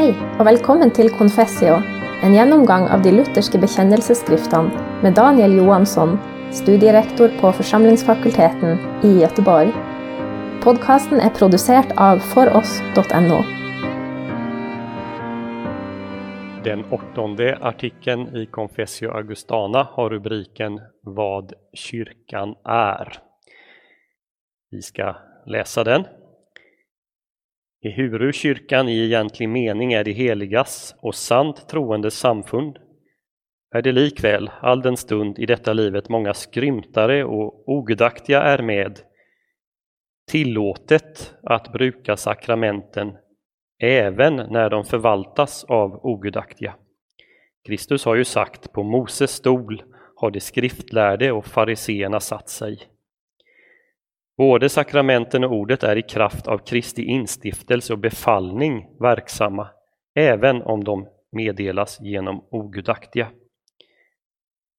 Hei, 0.00 0.14
og 0.40 0.46
velkommen 0.48 0.88
til 0.96 1.10
Confessio, 1.12 1.74
en 2.24 2.32
gjennomgang 2.32 2.86
av 2.88 3.02
de 3.04 3.10
lutherske 3.12 3.58
bekjennelsesskriftene 3.60 5.02
med 5.04 5.12
Daniel 5.18 5.58
Johansson, 5.58 6.14
studierektor 6.56 7.34
på 7.42 7.50
Forsamlingsfakulteten 7.58 8.78
i 9.04 9.10
Göteborg. 9.18 9.74
Podkasten 10.64 11.20
er 11.20 11.34
produsert 11.36 11.92
av 12.00 12.22
foross.no. 12.30 13.42
Den 16.64 16.86
åttonde 16.96 17.50
artikeln 17.60 18.30
i 18.40 18.46
Confessio 18.46 19.12
Augustana 19.12 19.82
har 19.98 20.16
rubriken 20.16 20.80
Vad 21.04 21.52
kyrkan 21.74 22.54
är. 22.64 23.20
Vi 24.70 24.82
ska 24.82 25.16
läsa 25.46 25.84
den. 25.84 26.08
Ehuru 27.82 28.32
kyrkan 28.32 28.88
i 28.88 29.04
egentlig 29.04 29.48
mening 29.48 29.92
är 29.92 30.04
de 30.04 30.12
heligas 30.12 30.94
och 31.02 31.14
sant 31.14 31.68
troende 31.68 32.10
samfund 32.10 32.78
är 33.74 33.82
det 33.82 33.92
likväl 33.92 34.50
all 34.60 34.82
den 34.82 34.96
stund 34.96 35.38
i 35.38 35.46
detta 35.46 35.72
livet 35.72 36.08
många 36.08 36.34
skrymtare 36.34 37.24
och 37.24 37.68
ogudaktiga 37.68 38.42
är 38.42 38.62
med 38.62 39.00
tillåtet 40.30 41.34
att 41.42 41.72
bruka 41.72 42.16
sakramenten 42.16 43.16
även 43.82 44.36
när 44.36 44.70
de 44.70 44.84
förvaltas 44.84 45.64
av 45.64 46.06
ogudaktiga. 46.06 46.74
Kristus 47.66 48.04
har 48.04 48.14
ju 48.14 48.24
sagt 48.24 48.72
på 48.72 48.82
Moses 48.82 49.30
stol 49.30 49.82
har 50.16 50.30
de 50.30 50.40
skriftlärde 50.40 51.32
och 51.32 51.46
fariseerna 51.46 52.20
satt 52.20 52.48
sig. 52.48 52.89
Både 54.40 54.68
sakramenten 54.68 55.44
och 55.44 55.52
ordet 55.52 55.82
är 55.82 55.96
i 55.96 56.02
kraft 56.02 56.46
av 56.48 56.58
Kristi 56.58 57.02
instiftelse 57.04 57.92
och 57.92 57.98
befallning 57.98 58.86
verksamma, 59.00 59.68
även 60.14 60.62
om 60.62 60.84
de 60.84 61.08
meddelas 61.32 62.00
genom 62.00 62.44
ogudaktiga. 62.50 63.28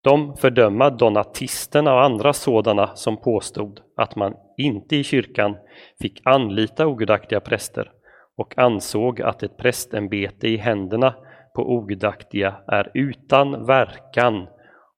De 0.03 0.37
fördöma 0.37 0.89
donatisterna 0.89 1.93
och 1.93 2.03
andra 2.03 2.33
sådana 2.33 2.95
som 2.95 3.17
påstod 3.17 3.81
att 3.97 4.15
man 4.15 4.33
inte 4.57 4.95
i 4.95 5.03
kyrkan 5.03 5.57
fick 5.99 6.21
anlita 6.23 6.87
ogudaktiga 6.87 7.39
präster 7.39 7.91
och 8.37 8.57
ansåg 8.57 9.21
att 9.21 9.43
ett 9.43 9.57
prästämbete 9.57 10.47
i 10.47 10.57
händerna 10.57 11.15
på 11.55 11.61
ogudaktiga 11.61 12.55
är 12.67 12.91
utan 12.93 13.65
verkan 13.65 14.47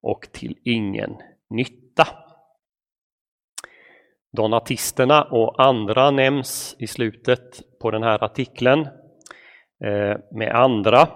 och 0.02 0.28
till 0.32 0.58
ingen 0.64 1.16
nytta. 1.50 2.23
Donatisterna 4.38 5.24
och 5.24 5.64
andra 5.64 6.12
nämns 6.12 6.76
i 6.80 6.88
slutet 6.88 7.80
på 7.82 7.92
den 7.92 8.04
här 8.04 8.24
artikeln. 8.24 8.88
Eh, 9.84 10.18
med 10.32 10.56
andra 10.56 11.08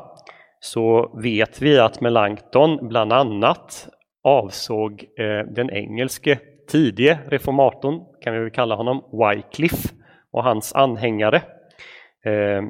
så 0.59 1.17
vet 1.23 1.61
vi 1.61 1.79
att 1.79 2.01
Melanchthon 2.01 2.87
bland 2.87 3.13
annat 3.13 3.89
avsåg 4.23 5.05
eh, 5.17 5.53
den 5.53 5.69
engelske 5.69 6.39
tidige 6.71 7.19
reformatorn, 7.27 8.01
kan 8.21 8.33
vi 8.33 8.39
väl 8.39 8.51
kalla 8.51 8.75
honom, 8.75 9.03
Wycliffe 9.11 9.89
och 10.31 10.43
hans 10.43 10.75
anhängare 10.75 11.41
eh, 12.25 12.63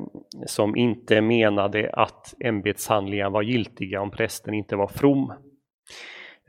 som 0.45 0.75
inte 0.75 1.21
menade 1.21 1.89
att 1.93 2.33
ämbetshandlingar 2.39 3.29
var 3.29 3.41
giltiga 3.41 4.01
om 4.01 4.11
prästen 4.11 4.53
inte 4.53 4.75
var 4.75 4.87
from. 4.87 5.33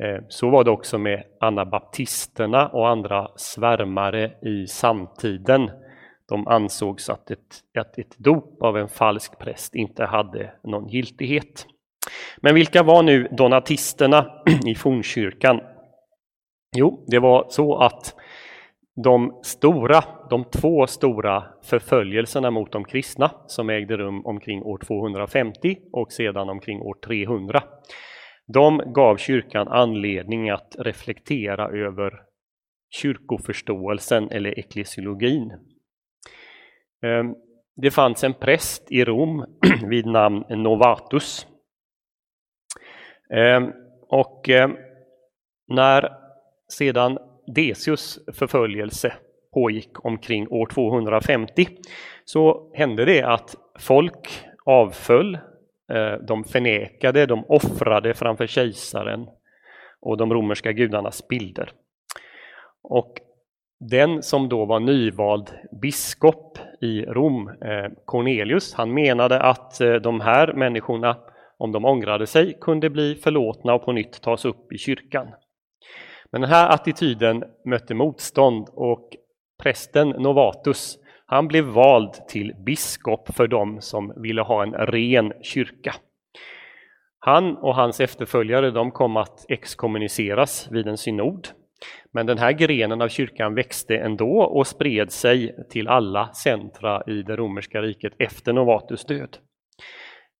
Eh, 0.03 0.23
så 0.29 0.51
var 0.51 0.65
det 0.65 0.71
också 0.71 0.99
med 0.99 1.25
anabaptisterna 1.41 2.69
och 2.69 2.89
andra 2.89 3.29
svärmare 3.37 4.33
i 4.43 4.67
samtiden. 4.67 5.71
De 6.29 6.49
ansågs 6.49 7.11
att 7.11 7.31
ett, 7.31 7.63
att 7.79 7.99
ett 7.99 8.19
dop 8.19 8.63
av 8.63 8.77
en 8.77 8.89
falsk 8.89 9.39
präst 9.39 9.75
inte 9.75 10.05
hade 10.05 10.53
någon 10.65 10.89
giltighet. 10.89 11.67
Men 12.37 12.55
vilka 12.55 12.83
var 12.83 13.03
nu 13.03 13.29
donatisterna 13.31 14.43
i 14.67 14.75
fornkyrkan? 14.75 15.61
Jo, 16.77 17.05
det 17.07 17.19
var 17.19 17.47
så 17.49 17.77
att 17.77 18.15
de 19.05 19.41
stora, 19.43 20.05
de 20.31 20.45
två 20.45 20.87
stora 20.87 21.45
förföljelserna 21.65 22.51
mot 22.51 22.73
de 22.73 22.85
kristna 22.85 23.31
som 23.47 23.71
ägde 23.71 23.97
rum 23.97 24.27
omkring 24.27 24.63
år 24.63 24.79
250 24.79 25.79
och 25.93 26.13
sedan 26.13 26.49
omkring 26.49 26.83
år 26.83 26.97
300 27.07 27.63
de 28.53 28.93
gav 28.95 29.17
kyrkan 29.17 29.69
anledning 29.69 30.51
att 30.51 30.77
reflektera 30.79 31.69
över 31.69 32.23
kyrkoförståelsen 32.91 34.31
eller 34.31 34.59
eklesiologin. 34.59 35.53
Ehm, 37.03 37.35
det 37.77 37.91
fanns 37.91 38.25
en 38.25 38.35
präst 38.35 38.93
i 38.93 39.05
Rom 39.05 39.45
vid 39.89 40.07
namn 40.07 40.45
Novatus. 40.49 41.47
Ehm, 43.35 43.73
och 44.09 44.49
ehm, 44.49 44.77
när 45.69 46.13
sedan 46.73 47.19
Decius 47.55 48.19
förföljelse 48.35 49.13
pågick 49.55 50.05
omkring 50.05 50.49
år 50.49 50.67
250 50.67 51.67
så 52.25 52.73
hände 52.75 53.05
det 53.05 53.23
att 53.23 53.55
folk 53.79 54.45
avföll 54.65 55.39
Eh, 55.93 56.13
de 56.13 56.45
förnekade, 56.45 57.27
de 57.27 57.45
offrade 57.49 58.15
framför 58.15 58.47
kejsaren 58.47 59.29
och 60.01 60.17
de 60.17 60.33
romerska 60.33 60.73
gudarnas 60.73 61.29
bilder. 61.29 61.73
Och 62.83 63.21
den 63.81 64.23
som 64.23 64.49
då 64.49 64.65
var 64.65 64.81
nyvald 64.81 65.51
biskop 65.81 66.59
i 66.81 67.03
Rom, 67.03 67.49
eh, 67.49 67.91
Cornelius, 68.05 68.75
han 68.75 68.95
menade 68.95 69.41
att 69.41 69.81
eh, 69.81 69.95
de 69.95 70.21
här 70.21 70.53
människorna, 70.53 71.17
om 71.59 71.73
de 71.73 71.85
ångrade 71.85 72.27
sig, 72.27 72.59
kunde 72.61 72.91
bli 72.91 73.15
förlåtna 73.15 73.75
och 73.75 73.85
på 73.85 73.93
nytt 73.93 74.23
tas 74.23 74.45
upp 74.45 74.73
i 74.73 74.79
kyrkan. 74.79 75.27
Men 76.33 76.41
den 76.41 76.51
här 76.51 76.69
attityden 76.69 77.45
mötte 77.65 77.95
motstånd 77.95 78.69
och 78.73 79.11
prästen 79.63 80.09
Novatus 80.09 80.99
han 81.31 81.49
blev 81.49 81.65
vald 81.65 82.13
till 82.29 82.55
biskop 82.67 83.35
för 83.35 83.47
dem 83.47 83.81
som 83.81 84.13
ville 84.17 84.43
ha 84.43 84.63
en 84.63 84.73
ren 84.73 85.33
kyrka. 85.43 85.95
Han 87.19 87.57
och 87.57 87.75
hans 87.75 88.01
efterföljare 88.01 88.71
de 88.71 88.91
kom 88.91 89.17
att 89.17 89.45
exkommuniceras 89.49 90.69
vid 90.71 90.87
en 90.87 90.97
synod. 90.97 91.49
Men 92.13 92.27
den 92.27 92.39
här 92.39 92.53
grenen 92.53 93.03
av 93.03 93.09
kyrkan 93.09 93.55
växte 93.55 93.97
ändå 93.97 94.43
och 94.43 94.67
spred 94.67 95.13
sig 95.13 95.67
till 95.71 95.89
alla 95.89 96.33
centra 96.33 97.03
i 97.07 97.23
det 97.23 97.37
romerska 97.37 97.83
riket 97.83 98.13
efter 98.19 98.53
Novatus 98.53 99.05
död. 99.05 99.37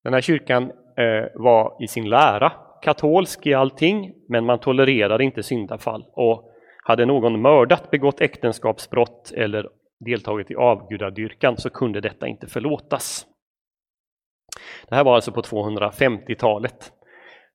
Den 0.03 0.13
här 0.13 0.21
kyrkan 0.21 0.63
eh, 0.97 1.25
var 1.35 1.83
i 1.83 1.87
sin 1.87 2.09
lära 2.09 2.51
katolsk 2.81 3.47
i 3.47 3.53
allting, 3.53 4.13
men 4.29 4.45
man 4.45 4.59
tolererade 4.59 5.23
inte 5.23 5.43
syndafall. 5.43 6.05
Och 6.13 6.51
hade 6.83 7.05
någon 7.05 7.41
mördat, 7.41 7.91
begått 7.91 8.21
äktenskapsbrott 8.21 9.31
eller 9.35 9.69
deltagit 9.99 10.51
i 10.51 10.55
avgudadyrkan 10.55 11.57
så 11.57 11.69
kunde 11.69 12.01
detta 12.01 12.27
inte 12.27 12.47
förlåtas. 12.47 13.25
Det 14.89 14.95
här 14.95 15.03
var 15.03 15.15
alltså 15.15 15.31
på 15.31 15.41
250-talet. 15.41 16.93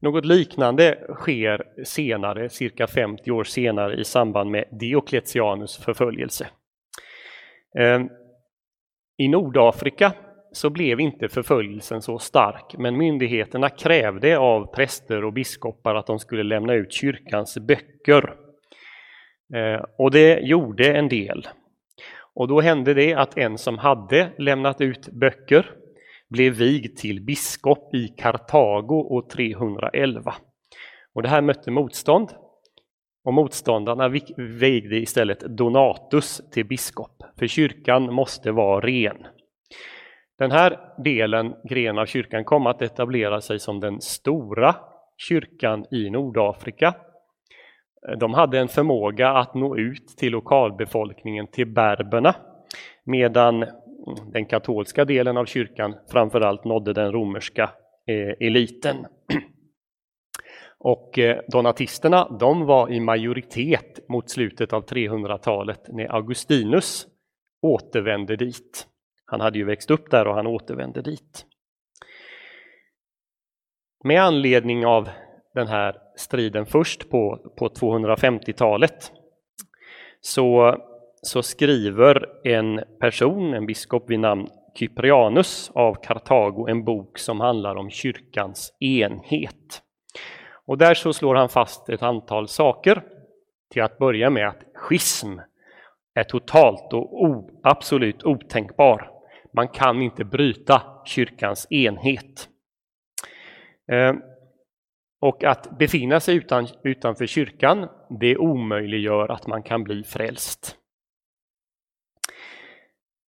Något 0.01 0.25
liknande 0.25 0.99
sker 1.15 1.85
senare, 1.85 2.49
cirka 2.49 2.87
50 2.87 3.31
år 3.31 3.45
senare 3.45 3.95
i 3.95 4.05
samband 4.05 4.51
med 4.51 4.65
Diocletianus 4.71 5.77
förföljelse. 5.77 6.49
Ehm, 7.79 8.09
I 9.19 9.29
Nordafrika 9.29 10.13
så 10.53 10.71
blev 10.71 11.01
inte 11.01 11.29
förföljelsen 11.29 12.03
så 12.03 12.19
stark, 12.19 12.75
men 12.79 12.97
myndigheterna 12.97 13.69
krävde 13.69 14.39
av 14.39 14.75
präster 14.75 15.25
och 15.25 15.33
biskopar 15.33 15.95
att 15.95 16.07
de 16.07 16.19
skulle 16.19 16.43
lämna 16.43 16.75
ut 16.75 16.93
kyrkans 16.93 17.59
böcker. 17.59 18.35
Ehm, 19.55 19.85
och 19.99 20.11
det 20.11 20.41
gjorde 20.41 20.93
en 20.93 21.09
del. 21.09 21.49
Och 22.35 22.49
då 22.49 22.61
hände 22.61 22.95
det 22.95 23.15
att 23.15 23.39
en 23.39 23.59
som 23.59 23.79
hade 23.79 24.31
lämnat 24.39 24.81
ut 24.81 25.09
böcker 25.09 25.71
blev 26.31 26.53
vigd 26.53 26.97
till 26.97 27.25
biskop 27.25 27.95
i 27.95 28.09
Kartago 28.09 28.95
år 28.95 29.29
311. 29.33 30.35
Och 31.15 31.23
det 31.23 31.29
här 31.29 31.43
mötte 31.43 31.71
motstånd. 31.71 32.31
Och 33.25 33.35
motståndarna 33.35 34.09
vigde 34.37 34.97
istället 34.97 35.41
Donatus 35.41 36.41
till 36.53 36.67
biskop, 36.67 37.23
för 37.39 37.47
kyrkan 37.47 38.13
måste 38.13 38.53
vara 38.53 38.87
ren. 38.87 39.27
Den 40.39 40.51
här 40.51 40.79
delen, 41.05 41.55
gren 41.69 41.99
av 41.99 42.07
kyrkan, 42.07 42.45
kom 42.45 42.67
att 42.67 42.83
etablera 42.83 43.41
sig 43.41 43.59
som 43.59 43.81
den 43.81 44.01
stora 44.01 44.77
kyrkan 45.17 45.85
i 45.91 46.11
Nordafrika 46.11 46.95
Eh, 48.09 48.19
de 48.19 48.35
hade 48.35 48.59
en 48.59 48.69
förmåga 48.69 49.29
att 49.29 49.55
nå 49.55 49.77
ut 49.77 50.07
till 50.07 50.33
lokalbefolkningen, 50.33 51.47
till 51.47 51.67
berberna, 51.67 52.35
medan 53.05 53.63
mm, 53.63 53.73
den 54.33 54.47
katolska 54.47 55.05
delen 55.05 55.37
av 55.37 55.45
kyrkan 55.45 55.95
framförallt 56.13 56.65
nådde 56.65 56.93
den 56.93 57.13
romerska 57.13 57.71
eh, 58.07 58.47
eliten. 58.47 59.07
Och 60.79 61.19
eh, 61.19 61.41
donatisterna, 61.49 62.37
de 62.41 62.67
var 62.67 62.93
i 62.93 63.01
majoritet 63.01 64.09
mot 64.09 64.31
slutet 64.31 64.73
av 64.73 64.87
300-talet 64.87 65.81
när 65.89 66.15
Augustinus 66.15 67.07
återvände 67.63 68.37
dit. 68.37 68.87
Han 69.25 69.41
hade 69.41 69.59
ju 69.59 69.65
växt 69.65 69.91
upp 69.91 70.11
där 70.11 70.27
och 70.27 70.35
han 70.35 70.47
återvände 70.47 71.03
dit. 71.03 71.47
med 74.05 74.23
anledning 74.23 74.87
av 74.87 75.09
den 75.55 75.67
här 75.67 75.97
striden 76.17 76.67
först 76.67 77.11
på, 77.11 77.53
på 77.59 77.69
250-talet 77.69 79.13
så, 80.21 80.77
så 81.23 81.43
skriver 81.43 82.29
en 82.45 82.81
person, 83.01 83.55
en 83.55 83.67
biskop 83.67 84.11
vid 84.11 84.21
namn 84.21 84.49
Kyprianus, 84.75 85.71
av 85.75 85.95
Kartago 85.95 86.69
en 86.69 86.85
bok 86.85 87.19
som 87.19 87.41
handlar 87.41 87.77
om 87.77 87.91
kyrkans 87.91 88.77
enhet. 88.81 89.83
Och 90.67 90.79
där 90.79 90.95
så 90.95 91.13
slår 91.13 91.35
han 91.35 91.49
fast 91.49 91.89
ett 91.89 92.03
antal 92.03 92.49
saker. 92.49 93.03
Till 93.73 93.83
att 93.83 93.99
börja 93.99 94.31
med 94.31 94.49
att 94.49 94.63
schism 94.75 95.39
är 96.15 96.25
totalt 96.25 96.93
och 96.93 97.23
o, 97.23 97.61
absolut 97.63 98.25
otänkbar. 98.25 99.11
Man 99.53 99.69
kan 99.69 100.03
inte 100.03 100.25
bryta 100.25 100.83
kyrkans 101.05 101.67
enhet. 101.71 102.49
Eh, 103.93 104.13
och 105.25 105.45
att 105.45 105.79
befinna 105.79 106.21
sig 106.21 106.37
utan, 106.37 106.67
utanför 106.83 107.27
kyrkan, 107.27 107.89
det 108.21 108.37
omöjliggör 108.37 109.33
att 109.33 109.47
man 109.47 109.63
kan 109.63 109.85
bli 109.85 110.03
frälst. 110.03 110.77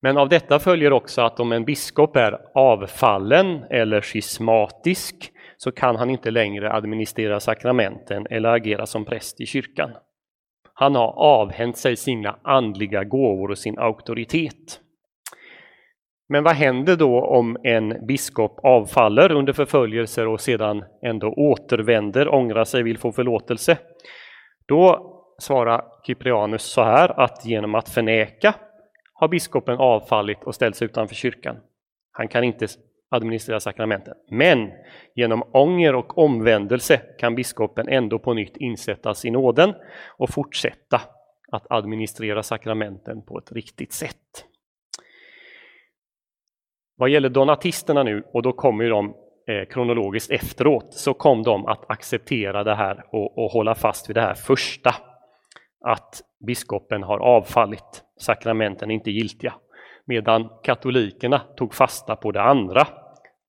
Men 0.02 0.18
av 0.18 0.30
detta 0.30 0.60
följer 0.60 0.94
också 0.94 1.22
att 1.22 1.40
om 1.40 1.52
en 1.52 1.66
biskop 1.66 2.16
är 2.16 2.40
avfallen 2.56 3.64
eller 3.70 4.02
schismatisk 4.02 5.32
så 5.58 5.72
kan 5.72 5.96
han 5.96 6.10
inte 6.10 6.32
längre 6.32 6.74
administrera 6.74 7.40
sakramenten 7.40 8.28
eller 8.30 8.50
agera 8.50 8.86
som 8.86 9.06
präst 9.06 9.42
i 9.42 9.46
kyrkan. 9.46 9.92
Han 10.74 10.96
har 10.96 11.14
avhänt 11.18 11.78
sig 11.78 11.96
sina 11.96 12.40
andliga 12.44 13.04
gåvor 13.04 13.52
och 13.52 13.58
sin 13.58 13.80
auktoritet. 13.80 14.80
Men 16.30 16.44
vad 16.44 16.56
händer 16.56 16.96
då 16.96 17.22
om 17.22 17.58
en 17.64 18.06
biskop 18.08 18.60
avfaller 18.64 19.32
under 19.32 19.54
förföljelser 19.54 20.28
och 20.28 20.42
sedan 20.42 20.84
ändå 21.02 21.34
återvänder, 21.34 22.34
ångrar 22.34 22.64
sig, 22.64 22.84
vill 22.84 22.98
få 22.98 23.12
förlåtelse? 23.12 23.78
Då 24.68 25.12
svarar 25.40 25.84
Kyprianus 26.08 26.64
så 26.64 26.84
här 26.84 27.20
att 27.20 27.46
genom 27.46 27.76
att 27.76 27.90
förneka 27.90 28.56
har 29.14 29.28
biskopen 29.28 29.78
avfallit 29.78 30.44
och 30.44 30.56
ställts 30.56 30.82
utanför 30.82 31.16
kyrkan. 31.16 31.58
Han 32.12 32.28
kan 32.28 32.44
inte 32.44 32.68
administrera 33.10 33.60
sakramenten. 33.60 34.14
Men 34.30 34.72
genom 35.16 35.44
ånger 35.52 35.96
och 35.96 36.18
omvändelse 36.18 37.02
kan 37.20 37.36
biskopen 37.36 37.90
ändå 37.90 38.20
på 38.20 38.34
nytt 38.34 38.58
insättas 38.58 39.26
i 39.26 39.32
nåden 39.32 39.74
och 40.18 40.30
fortsätta 40.30 41.02
att 41.52 41.72
administrera 41.72 42.44
sakramenten 42.44 43.22
på 43.22 43.38
ett 43.38 43.52
riktigt 43.52 43.94
sätt. 43.94 44.46
Vad 46.98 47.10
gäller 47.10 47.30
donatisterna 47.30 48.04
nu, 48.04 48.24
och 48.34 48.42
då 48.42 48.54
kommer 48.54 48.90
de 48.90 49.14
eh, 49.48 49.66
kronologiskt 49.70 50.32
efteråt, 50.32 50.94
så 50.94 51.14
kom 51.14 51.44
de 51.44 51.66
att 51.66 51.90
acceptera 51.92 52.64
det 52.64 52.76
här 52.76 53.04
och, 53.12 53.38
och 53.38 53.52
hålla 53.52 53.76
fast 53.76 54.10
vid 54.10 54.16
det 54.16 54.22
här 54.22 54.34
första. 54.34 54.96
Att 55.86 56.22
biskopen 56.48 57.04
har 57.04 57.20
avfallit, 57.20 58.04
sakramenten 58.20 58.92
är 58.92 58.96
inte 58.96 59.12
giltiga. 59.12 59.54
Medan 60.06 60.50
katolikerna 60.64 61.40
tog 61.40 61.74
fasta 61.74 62.16
på 62.16 62.32
det 62.32 62.42
andra, 62.42 62.82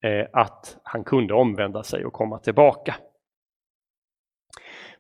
eh, 0.05 0.27
att 0.33 0.77
han 0.83 1.05
kunde 1.05 1.35
omvända 1.35 1.83
sig 1.83 2.05
och 2.05 2.13
komma 2.13 2.39
tillbaka. 2.39 2.95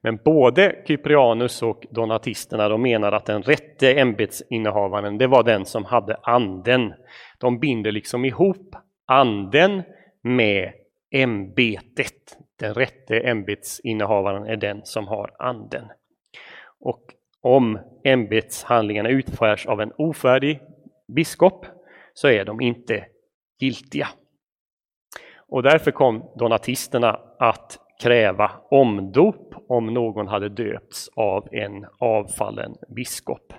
Men 0.00 0.18
både 0.24 0.82
Cyprianus 0.86 1.62
och 1.62 1.86
donatisterna 1.90 2.68
de 2.68 2.82
menar 2.82 3.12
att 3.12 3.26
den 3.26 3.42
rätte 3.42 3.94
ämbetsinnehavaren, 3.94 5.18
det 5.18 5.26
var 5.26 5.42
den 5.42 5.66
som 5.66 5.84
hade 5.84 6.16
anden. 6.22 6.94
De 7.38 7.58
binder 7.58 7.92
liksom 7.92 8.24
ihop 8.24 8.76
anden 9.06 9.82
med 10.22 10.72
ämbetet. 11.10 12.38
Den 12.58 12.74
rätte 12.74 13.20
ämbetsinnehavaren 13.20 14.46
är 14.46 14.56
den 14.56 14.80
som 14.84 15.08
har 15.08 15.34
anden. 15.38 15.84
Och 16.80 17.02
om 17.40 17.78
ämbetshandlingarna 18.04 19.08
utförs 19.08 19.66
av 19.66 19.80
en 19.80 19.92
ofärdig 19.98 20.60
biskop 21.08 21.66
så 22.14 22.28
är 22.28 22.44
de 22.44 22.60
inte 22.60 23.06
giltiga. 23.60 24.08
Och 25.48 25.62
därför 25.62 25.90
kom 25.90 26.30
donatisterna 26.36 27.20
att 27.38 27.78
kräva 28.02 28.50
omdop 28.70 29.54
om 29.68 29.86
någon 29.86 30.28
hade 30.28 30.48
döpts 30.48 31.08
av 31.16 31.48
en 31.52 31.86
avfallen 31.98 32.74
biskop. 32.96 33.52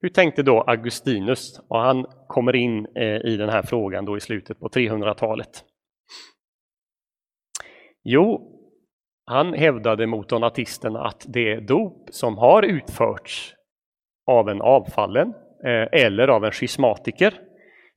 Hur 0.00 0.08
tänkte 0.08 0.42
då 0.42 0.60
Augustinus? 0.60 1.60
Och 1.68 1.78
han 1.78 2.06
kommer 2.28 2.56
in 2.56 2.86
eh, 2.96 3.16
i 3.16 3.36
den 3.36 3.48
här 3.48 3.62
frågan 3.62 4.04
då 4.04 4.16
i 4.16 4.20
slutet 4.20 4.60
på 4.60 4.68
300-talet. 4.68 5.64
Jo, 8.04 8.52
han 9.24 9.54
hävdade 9.54 10.06
mot 10.06 10.28
donatisterna 10.28 11.04
att 11.04 11.26
det 11.28 11.60
dop 11.60 12.08
som 12.10 12.38
har 12.38 12.62
utförts 12.62 13.54
av 14.26 14.48
en 14.48 14.62
avfallen 14.62 15.28
eh, 15.64 16.00
eller 16.02 16.28
av 16.28 16.44
en 16.44 16.52
schismatiker, 16.52 17.34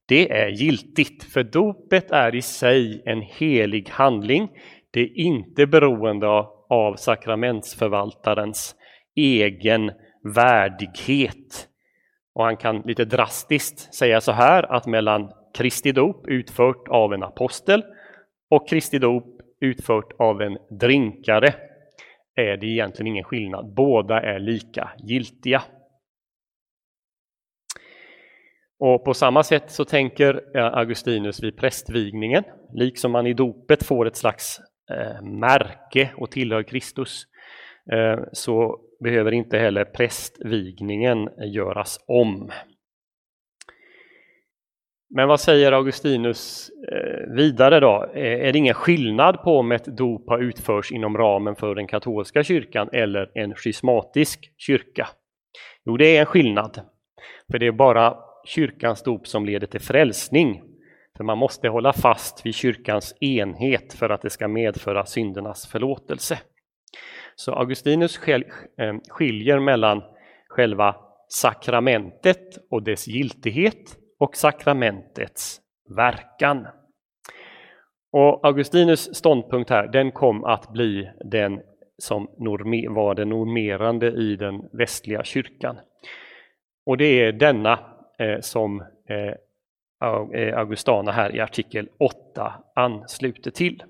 det 0.07 0.31
är 0.31 0.47
giltigt, 0.47 1.23
för 1.23 1.43
dopet 1.43 2.11
är 2.11 2.35
i 2.35 2.41
sig 2.41 3.01
en 3.05 3.21
helig 3.21 3.89
handling. 3.89 4.49
Det 4.95 5.01
är 5.01 5.17
inte 5.17 5.67
beroende 5.67 6.27
av 6.69 6.95
sakramentsförvaltarens 6.95 8.75
egen 9.15 9.91
värdighet. 10.35 11.67
Och 12.33 12.43
han 12.43 12.57
kan 12.57 12.81
lite 12.81 13.05
drastiskt 13.05 13.93
säga 13.93 14.21
så 14.21 14.31
här 14.31 14.71
att 14.75 14.85
mellan 14.85 15.31
Kristi 15.53 15.91
dop 15.91 16.27
utfört 16.27 16.87
av 16.87 17.13
en 17.13 17.23
apostel 17.23 17.83
och 18.49 18.69
Kristi 18.69 18.99
dop 18.99 19.41
utfört 19.61 20.13
av 20.19 20.41
en 20.41 20.57
drinkare 20.79 21.53
är 22.35 22.57
det 22.57 22.67
egentligen 22.67 23.07
ingen 23.07 23.23
skillnad. 23.23 23.73
Båda 23.73 24.21
är 24.21 24.39
lika 24.39 24.91
giltiga. 24.97 25.63
Och 28.79 29.05
på 29.05 29.13
samma 29.13 29.43
sätt 29.43 29.71
så 29.71 29.85
tänker 29.85 30.57
eh, 30.57 30.65
Augustinus 30.65 31.43
vid 31.43 31.57
prästvigningen, 31.57 32.43
liksom 32.73 33.11
man 33.11 33.27
i 33.27 33.33
dopet 33.33 33.83
får 33.85 34.07
ett 34.07 34.17
slags 34.17 34.61
Eh, 34.91 35.21
märke 35.21 36.11
och 36.17 36.31
tillhör 36.31 36.63
Kristus, 36.63 37.23
eh, 37.91 38.19
så 38.33 38.79
behöver 38.99 39.31
inte 39.31 39.57
heller 39.57 39.85
prästvigningen 39.85 41.29
göras 41.53 41.99
om. 42.07 42.51
Men 45.09 45.27
vad 45.27 45.39
säger 45.39 45.71
Augustinus 45.71 46.69
eh, 46.91 47.33
vidare 47.35 47.79
då? 47.79 48.11
Eh, 48.13 48.47
är 48.47 48.51
det 48.51 48.59
ingen 48.59 48.73
skillnad 48.73 49.41
på 49.43 49.57
om 49.59 49.71
ett 49.71 49.85
dop 49.97 50.29
har 50.29 50.39
utförts 50.39 50.91
inom 50.91 51.17
ramen 51.17 51.55
för 51.55 51.75
den 51.75 51.87
katolska 51.87 52.43
kyrkan 52.43 52.89
eller 52.93 53.31
en 53.37 53.55
schismatisk 53.55 54.53
kyrka? 54.57 55.07
Jo, 55.85 55.97
det 55.97 56.17
är 56.17 56.19
en 56.19 56.25
skillnad. 56.25 56.81
För 57.51 57.59
det 57.59 57.67
är 57.67 57.71
bara 57.71 58.17
kyrkans 58.45 59.03
dop 59.03 59.27
som 59.27 59.45
leder 59.45 59.67
till 59.67 59.81
frälsning. 59.81 60.61
För 61.17 61.23
man 61.23 61.37
måste 61.37 61.67
hålla 61.67 61.93
fast 61.93 62.45
vid 62.45 62.55
kyrkans 62.55 63.15
enhet 63.19 63.93
för 63.93 64.09
att 64.09 64.21
det 64.21 64.29
ska 64.29 64.47
medföra 64.47 65.05
syndernas 65.05 65.67
förlåtelse. 65.67 66.39
Så 67.35 67.53
Augustinus 67.53 68.27
eh, 68.27 68.43
skiljer 69.09 69.59
mellan 69.59 70.03
själva 70.47 70.95
sakramentet 71.27 72.57
och 72.71 72.83
dess 72.83 73.07
giltighet 73.07 73.97
och 74.19 74.35
sakramentets 74.35 75.61
verkan. 75.95 76.67
Och 78.11 78.45
Augustinus 78.47 79.15
ståndpunkt 79.15 79.69
här, 79.69 79.87
den 79.87 80.11
kom 80.11 80.43
att 80.43 80.69
bli 80.73 81.11
den 81.25 81.61
som 81.97 82.27
var 82.89 83.15
den 83.15 83.29
normerande 83.29 84.07
i 84.07 84.35
den 84.35 84.69
västliga 84.73 85.23
kyrkan. 85.23 85.79
Och 86.85 86.97
det 86.97 87.05
är 87.05 87.31
denna 87.31 87.79
eh, 88.19 88.39
som 88.39 88.81
eh 88.81 89.35
Eh, 90.01 90.57
Augustana 90.57 91.11
här 91.11 91.35
i 91.35 91.39
artikel 91.39 91.89
8 91.99 92.53
ansluter 92.75 93.51
till. 93.51 93.83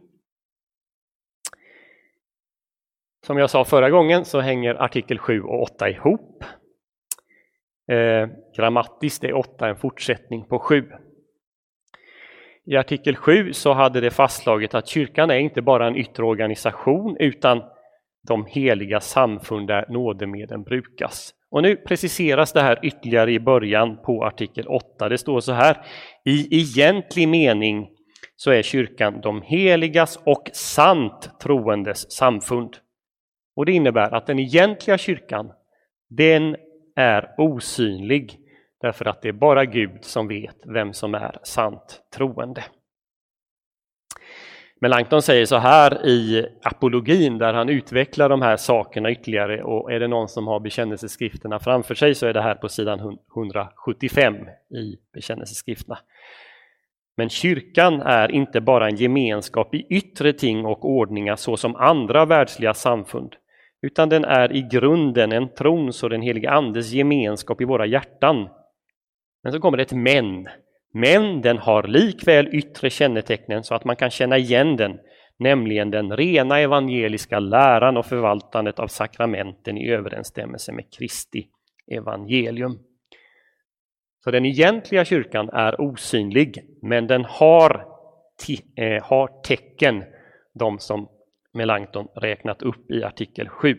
Som 3.25 3.38
jag 3.38 3.50
sa 3.50 3.65
förra 3.65 3.89
gången 3.89 4.25
så 4.25 4.39
hänger 4.39 4.75
artikel 4.75 5.19
7 5.19 5.41
och 5.41 5.62
8 5.62 5.89
ihop. 5.89 6.43
Eh, 7.91 8.27
grammatiskt 8.57 9.24
är 9.24 9.33
8 9.33 9.67
en 9.67 9.75
fortsättning 9.75 10.45
på 10.45 10.59
7. 10.59 10.91
I 12.65 12.75
artikel 12.77 13.15
7 13.15 13.53
så 13.53 13.74
hade 13.74 14.01
det 14.01 14.12
fastslagit 14.12 14.74
att 14.74 14.88
kyrkan 14.88 15.31
är 15.31 15.38
inte 15.38 15.62
bara 15.62 15.88
en 15.88 15.95
yttre 15.95 16.24
organisation 16.24 17.17
utan 17.19 17.63
de 18.27 18.45
heliga 18.45 19.00
samfund 19.00 19.67
där 19.67 19.85
nådemedlen 19.89 20.63
brukas. 20.63 21.35
Och 21.52 21.64
nu 21.64 21.75
preciseras 21.75 22.54
det 22.54 22.62
här 22.62 22.80
ytterligare 22.84 23.32
i 23.32 23.40
början 23.40 23.98
på 24.02 24.25
artikel 24.25 24.68
8. 24.68 25.10
Det 25.10 25.18
står 25.18 25.40
så 25.40 25.52
här. 25.52 25.86
I 26.25 26.56
egentlig 26.56 27.28
mening 27.28 27.90
så 28.36 28.52
är 28.52 28.62
kyrkan 28.62 29.22
de 29.22 29.42
heligas 29.42 30.20
och 30.25 30.50
sant 30.54 31.30
troendes 31.42 32.12
samfund. 32.12 32.78
Och 33.56 33.66
det 33.66 33.72
innebär 33.72 34.14
att 34.14 34.28
den 34.28 34.40
egentliga 34.40 34.98
kyrkan, 34.98 35.52
den 36.10 36.56
är 36.96 37.36
osynlig 37.38 38.40
därför 38.82 39.06
att 39.06 39.22
det 39.22 39.30
är 39.30 39.34
bara 39.34 39.66
Gud 39.66 40.04
som 40.04 40.28
vet 40.28 40.58
vem 40.66 40.94
som 40.94 41.16
är 41.16 41.40
sant 41.44 42.02
troende. 42.16 42.64
Melanchthon 44.82 45.22
säger 45.22 45.46
så 45.46 45.58
här 45.58 46.05
i 46.05 46.48
apologin 46.63 47.38
där 47.38 47.53
han 47.53 47.70
utvecklar 47.70 48.29
de 48.29 48.41
här 48.41 48.58
sakerna 48.58 49.12
ytterligare 49.12 49.63
och 49.63 49.91
är 49.91 50.00
det 50.00 50.08
någon 50.08 50.27
som 50.27 50.48
har 50.48 50.60
bekännelseskrifterna 50.60 51.60
framför 51.60 51.96
sig 51.96 52.15
så 52.15 52.25
är 52.25 52.34
det 52.34 52.41
här 52.41 52.55
på 52.55 52.70
sidan 52.70 53.17
175 53.36 54.36
i 54.70 54.98
bekännelseskrifterna. 55.13 55.98
Men 57.17 57.29
kyrkan 57.29 58.01
är 58.01 58.32
inte 58.32 58.62
bara 58.62 58.88
en 58.88 58.96
gemenskap 58.96 59.75
i 59.75 59.88
yttre 59.89 60.34
ting 60.34 60.65
och 60.65 60.89
ordningar 60.89 61.36
så 61.36 61.58
som 61.58 61.75
andra 61.75 62.25
världsliga 62.25 62.74
samfund, 62.74 63.36
utan 63.82 64.10
den 64.10 64.25
är 64.25 64.55
i 64.55 64.62
grunden 64.62 65.32
en 65.32 65.53
trons 65.53 66.03
och 66.03 66.10
den 66.10 66.22
helige 66.22 66.50
Andes 66.50 66.91
gemenskap 66.91 67.62
i 67.62 67.65
våra 67.65 67.86
hjärtan. 67.86 68.50
Men 69.44 69.53
så 69.53 69.60
kommer 69.60 69.77
det 69.77 69.84
ett 69.84 69.91
men. 69.91 70.48
Men 70.98 71.42
den 71.42 71.58
har 71.58 71.84
likväl 71.84 72.48
yttre 72.56 72.90
kännetecknen 72.90 73.64
så 73.64 73.75
att 73.75 73.86
man 73.86 73.96
kan 73.96 74.10
känna 74.10 74.38
igen 74.38 74.75
den, 74.75 75.00
nämligen 75.40 75.92
den 75.92 76.18
rena 76.18 76.60
evangeliska 76.60 77.40
läran 77.40 77.98
och 77.98 78.06
förvaltandet 78.06 78.80
av 78.80 78.88
sakramenten 78.88 79.78
i 79.78 79.90
överensstämmelse 79.90 80.72
med 80.72 80.94
Kristi 80.98 81.48
evangelium. 81.92 82.80
Så 84.24 84.32
den 84.32 84.46
egentliga 84.46 85.06
kyrkan 85.06 85.50
är 85.50 85.82
osynlig, 85.82 86.66
men 86.82 87.08
den 87.08 87.25
har, 87.25 87.88
äh, 88.75 89.04
har 89.04 89.42
tecken, 89.42 90.04
de 90.54 90.80
som 90.80 91.10
Melanchthon 91.54 92.08
räknat 92.16 92.62
upp 92.62 92.92
i 92.92 93.04
artikel 93.04 93.50
7. 93.50 93.78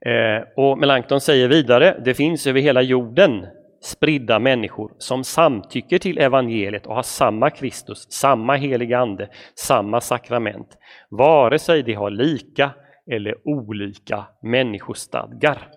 Eh, 0.00 0.42
och 0.56 0.78
Melanchthon 0.78 1.20
säger 1.20 1.48
vidare, 1.48 2.02
det 2.04 2.14
finns 2.14 2.46
över 2.46 2.60
hela 2.60 2.82
jorden 2.82 3.46
spridda 3.86 4.38
människor 4.38 4.92
som 4.98 5.24
samtycker 5.24 5.98
till 5.98 6.18
evangeliet 6.18 6.86
och 6.86 6.94
har 6.94 7.02
samma 7.02 7.50
Kristus, 7.50 8.06
samma 8.10 8.56
heliga 8.56 8.98
Ande, 8.98 9.28
samma 9.54 10.00
sakrament, 10.00 10.78
vare 11.10 11.58
sig 11.58 11.82
de 11.82 11.94
har 11.94 12.10
lika 12.10 12.70
eller 13.10 13.34
olika 13.44 14.24
människostadgar. 14.42 15.68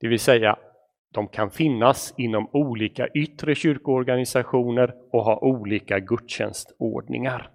Det 0.00 0.08
vill 0.08 0.20
säga, 0.20 0.56
de 1.14 1.28
kan 1.28 1.50
finnas 1.50 2.14
inom 2.16 2.50
olika 2.52 3.08
yttre 3.08 3.54
kyrkoorganisationer 3.54 4.94
och 5.12 5.24
ha 5.24 5.38
olika 5.38 5.98
gudstjänstordningar. 5.98 7.50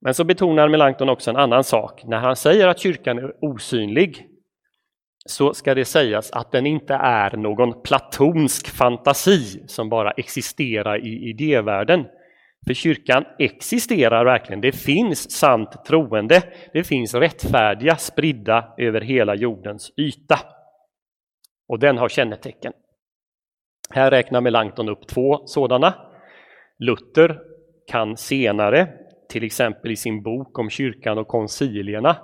Men 0.00 0.14
så 0.14 0.24
betonar 0.24 0.68
Melanchthon 0.68 1.08
också 1.08 1.30
en 1.30 1.36
annan 1.36 1.64
sak. 1.64 2.04
När 2.04 2.18
han 2.18 2.36
säger 2.36 2.68
att 2.68 2.78
kyrkan 2.78 3.18
är 3.18 3.44
osynlig 3.44 4.28
så 5.30 5.54
ska 5.54 5.74
det 5.74 5.84
sägas 5.84 6.30
att 6.30 6.52
den 6.52 6.66
inte 6.66 6.94
är 6.94 7.36
någon 7.36 7.82
platonsk 7.82 8.68
fantasi 8.68 9.68
som 9.68 9.88
bara 9.88 10.10
existerar 10.10 11.06
i 11.06 11.30
idévärlden. 11.30 12.06
För 12.66 12.74
kyrkan 12.74 13.24
existerar 13.38 14.24
verkligen. 14.24 14.60
Det 14.60 14.72
finns 14.72 15.30
sant 15.30 15.84
troende. 15.86 16.42
Det 16.72 16.84
finns 16.84 17.14
rättfärdiga 17.14 17.96
spridda 17.96 18.74
över 18.78 19.00
hela 19.00 19.34
jordens 19.34 19.92
yta. 19.96 20.38
Och 21.68 21.78
den 21.78 21.98
har 21.98 22.08
kännetecken. 22.08 22.72
Här 23.90 24.10
räknar 24.10 24.40
Melanchthon 24.40 24.88
upp 24.88 25.08
två 25.08 25.46
sådana. 25.46 25.94
Luther 26.78 27.38
kan 27.90 28.16
senare, 28.16 28.88
till 29.28 29.44
exempel 29.44 29.90
i 29.90 29.96
sin 29.96 30.22
bok 30.22 30.58
om 30.58 30.70
kyrkan 30.70 31.18
och 31.18 31.28
koncilierna, 31.28 32.16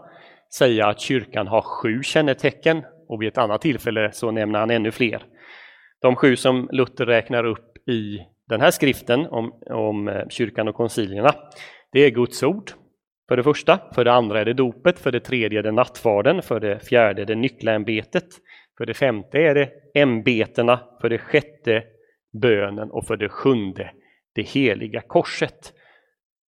säga 0.54 0.86
att 0.86 1.00
kyrkan 1.00 1.46
har 1.46 1.62
sju 1.62 2.02
kännetecken 2.02 2.82
och 3.08 3.22
vid 3.22 3.28
ett 3.28 3.38
annat 3.38 3.60
tillfälle 3.60 4.12
så 4.12 4.30
nämner 4.30 4.58
han 4.58 4.70
ännu 4.70 4.90
fler. 4.90 5.22
De 6.00 6.16
sju 6.16 6.36
som 6.36 6.68
Luther 6.72 7.06
räknar 7.06 7.44
upp 7.44 7.88
i 7.88 8.18
den 8.48 8.60
här 8.60 8.70
skriften 8.70 9.26
om, 9.26 9.52
om 9.70 10.08
eh, 10.08 10.28
kyrkan 10.28 10.68
och 10.68 10.74
koncilierna, 10.74 11.32
det 11.92 12.00
är 12.00 12.10
Guds 12.10 12.42
ord, 12.42 12.70
för 13.28 13.36
det 13.36 13.42
första. 13.42 13.80
För 13.94 14.04
det 14.04 14.12
andra 14.12 14.40
är 14.40 14.44
det 14.44 14.52
dopet, 14.52 14.98
för 14.98 15.12
det 15.12 15.20
tredje 15.20 15.58
är 15.58 15.62
det 15.62 15.72
nattvarden, 15.72 16.42
för 16.42 16.60
det 16.60 16.80
fjärde 16.88 17.22
är 17.22 17.26
det 17.26 17.34
nycklämbetet, 17.34 18.28
för 18.78 18.86
det 18.86 18.94
femte 18.94 19.38
är 19.38 19.54
det 19.54 19.70
ämbetena, 19.94 20.80
för 21.00 21.08
det 21.08 21.18
sjätte 21.18 21.82
bönen 22.42 22.90
och 22.90 23.06
för 23.06 23.16
det 23.16 23.28
sjunde 23.28 23.90
det 24.34 24.42
heliga 24.42 25.00
korset. 25.00 25.72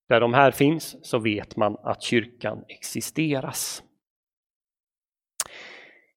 Där 0.08 0.20
de 0.20 0.34
här 0.34 0.50
finns 0.50 0.96
så 1.02 1.18
vet 1.18 1.56
man 1.56 1.76
att 1.82 2.02
kyrkan 2.02 2.64
existeras. 2.68 3.82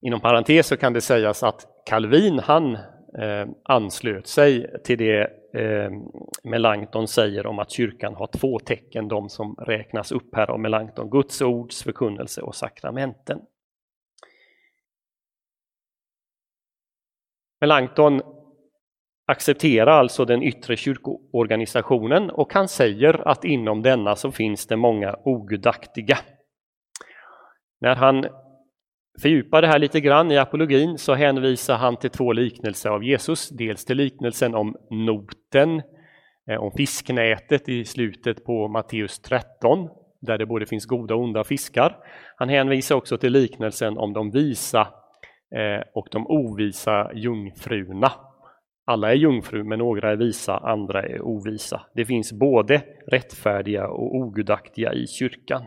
Inom 0.06 0.22
parentes 0.22 0.68
så 0.68 0.78
kan 0.78 0.94
det 0.94 1.02
sägas 1.02 1.44
att 1.44 1.68
Calvin 1.86 2.40
han 2.40 2.76
eh, 3.18 3.48
anslöt 3.64 4.28
sig 4.28 4.82
till 4.84 4.98
det 4.98 5.22
eh, 5.54 5.92
Melanchthon 6.44 7.08
säger 7.08 7.48
om 7.48 7.60
att 7.60 7.72
kyrkan 7.72 8.16
har 8.16 8.28
två 8.28 8.60
tecken, 8.60 9.08
de 9.08 9.30
som 9.30 9.56
räknas 9.56 10.12
upp 10.12 10.36
här 10.36 10.52
av 10.52 10.60
Melanchthon, 10.60 11.10
Guds 11.10 11.42
ords 11.42 11.84
förkunnelse 11.84 12.42
och 12.42 12.56
sakramenten. 12.56 13.40
Melanchthon 17.62 18.22
accepterar 19.28 19.92
alltså 19.92 20.26
den 20.26 20.44
yttre 20.44 20.76
kyrkoorganisationen 20.76 22.30
och 22.30 22.54
han 22.54 22.68
säger 22.68 23.28
att 23.28 23.46
inom 23.46 23.82
denna 23.82 24.16
så 24.16 24.32
finns 24.32 24.68
det 24.68 24.76
många 24.76 25.16
ogudaktiga. 25.24 26.18
När 27.82 27.96
han 27.96 28.26
fördjupar 29.22 29.62
det 29.62 29.68
här 29.68 29.80
lite 29.80 30.02
grann 30.02 30.32
i 30.32 30.38
apologin 30.38 30.98
så 30.98 31.14
hänvisar 31.14 31.76
han 31.76 31.98
till 31.98 32.10
två 32.10 32.34
liknelser 32.34 32.90
av 32.90 33.04
Jesus. 33.04 33.50
Dels 33.50 33.86
till 33.86 33.98
liknelsen 33.98 34.56
om 34.56 34.76
noten, 34.90 35.82
eh, 36.50 36.64
om 36.64 36.72
fisknätet 36.72 37.70
i 37.70 37.86
slutet 37.86 38.46
på 38.46 38.68
Matteus 38.68 39.20
13, 39.20 39.90
där 40.22 40.38
det 40.38 40.46
både 40.46 40.66
finns 40.66 40.86
goda 40.86 41.16
och 41.16 41.22
onda 41.22 41.44
fiskar. 41.44 41.98
Han 42.36 42.50
hänvisar 42.50 42.96
också 42.96 43.18
till 43.18 43.34
liknelsen 43.34 43.98
om 43.98 44.14
de 44.14 44.32
visa 44.32 44.82
eh, 45.56 45.84
och 45.94 46.08
de 46.12 46.28
ovisa 46.28 47.12
jungfrurna. 47.14 48.12
Alla 48.88 49.12
är 49.12 49.16
jungfrur, 49.16 49.64
men 49.64 49.80
några 49.80 50.12
är 50.12 50.16
visa, 50.16 50.58
andra 50.58 51.04
är 51.04 51.22
ovisa. 51.22 51.82
Det 51.94 52.06
finns 52.06 52.34
både 52.34 52.82
rättfärdiga 53.08 53.88
och 53.88 54.16
ogudaktiga 54.16 54.94
i 54.94 55.08
kyrkan. 55.08 55.64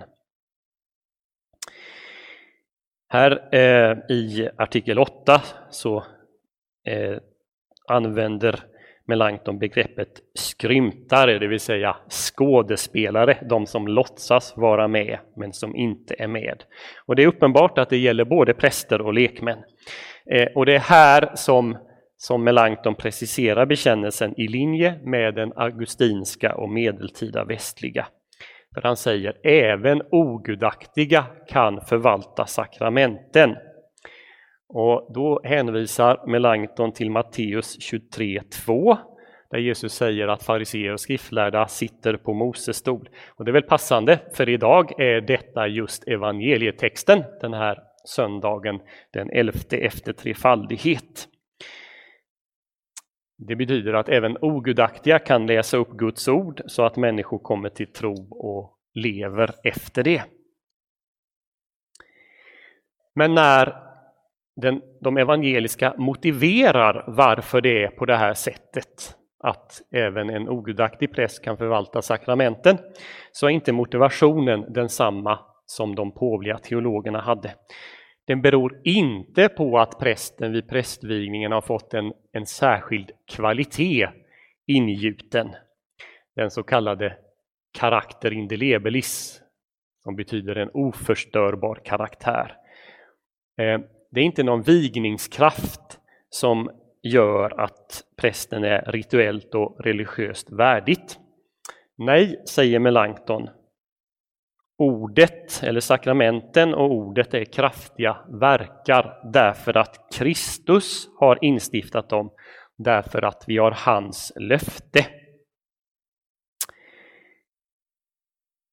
Här 3.11 3.55
eh, 3.55 4.17
i 4.17 4.49
artikel 4.57 4.99
8 4.99 5.43
så 5.71 6.05
eh, 6.87 7.17
använder 7.89 8.61
Melanchthon 9.07 9.59
begreppet 9.59 10.09
skrymtare, 10.35 11.39
det 11.39 11.47
vill 11.47 11.61
säga 11.61 11.97
skådespelare, 12.09 13.39
de 13.49 13.67
som 13.67 13.89
låtsas 13.89 14.57
vara 14.57 14.89
med 14.89 15.19
men 15.37 15.53
som 15.53 15.77
inte 15.77 16.15
är 16.19 16.27
med. 16.27 16.65
Och 17.07 17.17
Det 17.17 17.23
är 17.23 17.27
uppenbart 17.27 17.79
att 17.79 17.91
det 17.91 17.97
gäller 17.97 18.25
både 18.25 18.55
präster 18.55 19.01
och 19.01 19.15
lekmän. 19.15 19.59
Eh, 20.31 20.49
och 20.55 20.67
det 20.67 20.75
är 20.75 20.79
här 20.79 21.31
som, 21.35 21.79
som 22.17 22.45
Melanchthon 22.45 22.95
preciserar 22.95 23.67
bekännelsen 23.67 24.41
i 24.41 24.49
linje 24.49 25.01
med 25.05 25.35
den 25.35 25.53
augustinska 25.57 26.55
och 26.55 26.71
medeltida 26.71 27.45
västliga 27.45 28.07
för 28.81 28.89
han 28.89 28.97
säger 28.97 29.37
även 29.47 30.03
ogudaktiga 30.11 31.25
kan 31.49 31.81
förvalta 31.81 32.47
sakramenten. 32.47 33.57
Och 34.69 35.13
då 35.15 35.41
hänvisar 35.45 36.27
Melanchthon 36.27 36.93
till 36.93 37.11
Matteus 37.11 37.93
23.2 37.93 38.97
där 39.51 39.59
Jesus 39.59 39.93
säger 39.93 40.29
att 40.29 40.43
fariseer 40.43 40.93
och 40.93 41.01
skriftlärda 41.01 41.67
sitter 41.67 42.17
på 42.17 42.35
Moses 42.35 42.77
stol. 42.77 43.09
Och 43.29 43.45
det 43.45 43.51
är 43.51 43.53
väl 43.53 43.63
passande, 43.63 44.19
för 44.35 44.49
idag 44.49 45.01
är 45.01 45.21
detta 45.21 45.67
just 45.67 46.09
evangelietexten 46.09 47.25
den 47.41 47.55
här 47.55 47.79
söndagen, 48.05 48.81
den 49.13 49.31
elfte 49.31 49.77
efter 49.77 50.13
trefaldighet. 50.13 51.29
Det 53.39 53.57
betyder 53.57 53.95
att 53.95 54.09
även 54.09 54.37
ogudaktiga 54.41 55.19
kan 55.19 55.47
läsa 55.47 55.77
upp 55.77 55.91
Guds 55.91 56.29
ord 56.29 56.63
så 56.67 56.85
att 56.85 56.97
människor 56.97 57.39
kommer 57.39 57.69
till 57.69 57.93
tro 57.93 58.29
och 58.31 58.79
lever 58.95 59.55
efter 59.65 60.03
det. 60.03 60.23
Men 63.15 63.35
när 63.35 63.75
den, 64.57 64.83
de 65.01 65.17
evangeliska 65.17 65.95
motiverar 65.99 67.05
varför 67.07 67.61
det 67.61 67.85
är 67.85 67.89
på 67.89 68.05
det 68.05 68.17
här 68.17 68.35
sättet, 68.35 69.17
att 69.45 69.83
även 69.91 70.31
en 70.31 70.49
ogudaktig 70.49 71.13
präst 71.13 71.45
kan 71.45 71.57
förvalta 71.57 72.03
sakramenten, 72.03 72.79
så 73.33 73.47
är 73.47 73.51
inte 73.51 73.73
motivationen 73.73 74.73
densamma 74.73 75.39
som 75.67 75.95
de 75.95 76.13
påvliga 76.15 76.59
teologerna 76.59 77.21
hade. 77.21 77.55
Den 78.29 78.43
beror 78.43 78.81
inte 78.85 79.49
på 79.49 79.79
att 79.79 79.99
prästen 79.99 80.53
vid 80.53 80.69
prästvigningen 80.69 81.53
har 81.53 81.61
fått 81.61 81.95
en, 81.95 82.13
en 82.33 82.47
särskild 82.47 83.11
kvalitet 83.27 84.09
ingjuten, 84.67 85.55
den 86.37 86.51
så 86.51 86.63
kallade 86.63 87.17
karakter 87.79 88.33
indelebelis, 88.33 89.41
som 90.05 90.17
betyder 90.17 90.57
en 90.57 90.71
oförstörbar 90.75 91.81
karaktär. 91.85 92.57
Eh, 93.59 93.81
det 94.11 94.21
är 94.21 94.25
inte 94.25 94.43
någon 94.43 94.63
vigningskraft 94.63 96.01
som 96.29 96.71
gör 97.03 97.61
att 97.61 98.05
prästen 98.17 98.65
är 98.65 98.93
rituellt 98.93 99.55
och 99.55 99.81
religiöst 99.81 100.53
värdigt. 100.53 101.19
Nej, 101.97 102.43
säger 102.49 102.79
Melanchthon. 102.79 103.49
Ordet, 104.79 105.63
eller 105.63 105.81
sakramenten 105.81 106.75
och 106.75 106.93
ordet 106.93 107.35
är 107.35 107.45
kraftiga 107.45 108.17
verkar 108.41 109.31
därför 109.33 109.77
att 109.77 109.97
Kristus 110.15 111.09
har 111.19 111.45
instiftat 111.45 112.09
dem, 112.09 112.31
därför 112.77 113.23
att 113.25 113.45
vi 113.47 113.59
har 113.59 113.71
hans 113.71 114.33
löfte. 114.37 115.07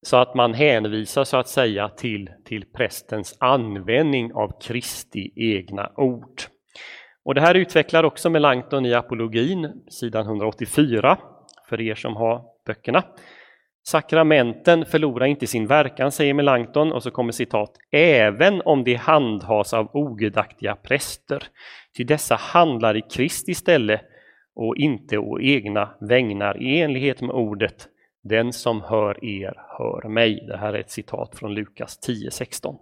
Så 0.06 0.18
att 0.18 0.36
man 0.36 0.54
hänvisar 0.54 1.24
så 1.24 1.38
att 1.38 1.48
säga 1.48 1.90
till, 1.90 2.30
till 2.46 2.66
prästens 2.66 3.38
användning 3.40 4.34
av 4.34 4.62
Kristi 4.62 5.32
egna 5.36 5.92
ord. 5.96 6.42
Och 7.24 7.36
det 7.36 7.42
här 7.42 7.56
utvecklar 7.56 8.04
också 8.04 8.30
Melanchthon 8.30 8.86
i 8.86 8.94
Apologin, 8.94 9.84
sidan 9.90 10.26
184, 10.26 11.18
för 11.70 11.82
er 11.82 11.96
som 11.96 12.16
har 12.16 12.46
böckerna. 12.66 13.04
Sakramenten 13.88 14.86
förlorar 14.86 15.26
inte 15.26 15.48
sin 15.48 15.68
verkan, 15.68 16.12
säger 16.12 16.34
Melanchthon, 16.34 16.92
och 16.92 17.04
så 17.04 17.12
kommer 17.12 17.32
citat, 17.32 17.78
även 17.92 18.62
om 18.62 18.84
de 18.84 18.96
handhas 18.96 19.74
av 19.74 19.90
ogudaktiga 19.94 20.76
präster, 20.76 21.44
ty 21.98 22.04
dessa 22.04 22.36
handlar 22.36 22.98
i 22.98 23.02
Kristi 23.02 23.54
ställe 23.54 24.02
och 24.56 24.76
inte 24.78 25.18
å 25.18 25.40
egna 25.40 25.96
vägnar 26.00 26.62
i 26.62 26.82
enlighet 26.82 27.22
med 27.22 27.32
ordet 27.32 27.88
den 28.24 28.54
som 28.54 28.82
hör 28.82 29.26
er 29.26 29.54
hör 29.78 30.10
mig. 30.10 30.46
Det 30.48 30.58
här 30.58 30.74
är 30.74 30.80
ett 30.80 30.92
citat 30.92 31.36
från 31.36 31.54
Lukas 31.54 32.00
10.16. 32.08 32.78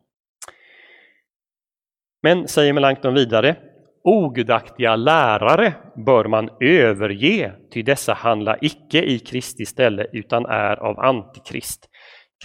Men, 2.22 2.48
säger 2.48 2.74
Melanchthon 2.74 3.14
vidare, 3.14 3.56
ogudaktiga 4.04 4.96
lärare 4.96 5.74
bör 5.96 6.26
man 6.26 6.50
överge, 6.60 7.52
ty 7.74 7.82
dessa 7.82 8.14
handlar 8.14 8.58
icke 8.62 9.04
i 9.04 9.20
Kristi 9.20 9.66
ställe 9.66 10.08
utan 10.12 10.46
är 10.46 10.76
av 10.76 11.00
Antikrist. 11.00 11.90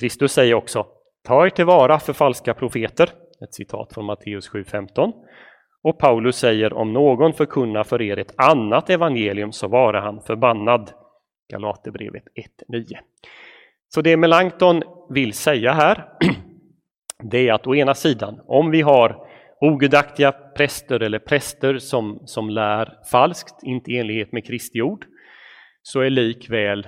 Kristus 0.01 0.33
säger 0.33 0.55
också, 0.55 0.87
ta 1.27 1.47
er 1.47 1.51
tillvara 1.51 1.99
för 1.99 2.13
falska 2.13 2.55
profeter, 2.55 3.11
ett 3.45 3.55
citat 3.55 3.95
från 3.95 4.05
Matteus 4.05 4.51
7.15. 4.51 5.13
Och 5.83 5.99
Paulus 5.99 6.37
säger, 6.37 6.73
om 6.73 6.93
någon 6.93 7.33
förkunnar 7.33 7.85
för 7.85 8.03
er 8.03 8.17
ett 8.17 8.35
annat 8.37 8.91
evangelium 8.91 9.53
så 9.53 9.69
vare 9.69 9.99
han 9.99 10.21
förbannad. 10.21 10.91
Galaterbrevet 11.53 12.25
1.9. 12.69 12.85
Så 13.95 14.03
det 14.03 14.17
Melanchthon 14.17 14.83
vill 15.11 15.33
säga 15.33 15.73
här, 15.73 16.09
det 17.23 17.49
är 17.49 17.53
att 17.53 17.67
å 17.67 17.75
ena 17.75 17.95
sidan, 17.95 18.41
om 18.47 18.71
vi 18.71 18.81
har 18.81 19.28
ogudaktiga 19.61 20.33
präster 20.33 21.01
eller 21.01 21.19
präster 21.19 21.79
som, 21.79 22.23
som 22.25 22.51
lär 22.51 22.95
falskt, 23.11 23.63
inte 23.63 23.91
i 23.91 23.99
enlighet 23.99 24.33
med 24.33 24.47
Kristi 24.47 24.83
ord, 24.83 25.05
så 25.83 26.01
är 26.01 26.11
likväl 26.11 26.79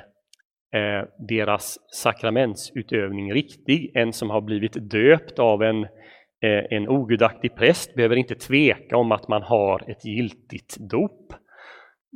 eh, 0.74 1.08
deras 1.28 1.78
sakramentsutövning 1.92 3.32
riktig. 3.32 3.92
En 3.94 4.12
som 4.12 4.30
har 4.30 4.40
blivit 4.40 4.90
döpt 4.90 5.38
av 5.38 5.62
en, 5.62 5.84
eh, 5.84 6.64
en 6.70 6.88
ogudaktig 6.88 7.54
präst 7.54 7.94
behöver 7.94 8.16
inte 8.16 8.34
tveka 8.34 8.96
om 8.96 9.12
att 9.12 9.28
man 9.28 9.42
har 9.42 9.90
ett 9.90 10.04
giltigt 10.04 10.76
dop. 10.90 11.32